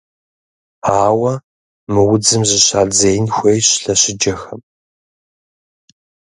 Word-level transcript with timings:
Ауэ 1.03 1.31
мы 1.91 2.01
удзым 2.13 2.41
зыщадзеин 2.49 3.27
хуейщ 3.35 3.67
лъэщыджэхэм. 3.83 4.61